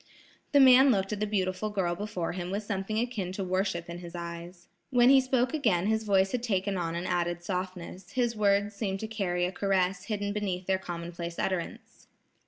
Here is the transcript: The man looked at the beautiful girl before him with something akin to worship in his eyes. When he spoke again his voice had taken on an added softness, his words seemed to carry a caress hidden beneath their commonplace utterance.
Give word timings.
The 0.51 0.59
man 0.59 0.89
looked 0.89 1.13
at 1.13 1.19
the 1.19 1.27
beautiful 1.27 1.69
girl 1.69 1.93
before 1.93 2.31
him 2.31 2.49
with 2.49 2.63
something 2.63 2.97
akin 2.97 3.31
to 3.33 3.43
worship 3.43 3.87
in 3.87 3.99
his 3.99 4.15
eyes. 4.15 4.67
When 4.89 5.11
he 5.11 5.21
spoke 5.21 5.53
again 5.53 5.85
his 5.85 6.05
voice 6.05 6.31
had 6.31 6.41
taken 6.41 6.75
on 6.75 6.95
an 6.95 7.05
added 7.05 7.43
softness, 7.43 8.13
his 8.13 8.35
words 8.35 8.73
seemed 8.73 8.99
to 9.01 9.07
carry 9.07 9.45
a 9.45 9.51
caress 9.51 10.05
hidden 10.05 10.33
beneath 10.33 10.65
their 10.65 10.79
commonplace 10.79 11.37
utterance. 11.37 12.07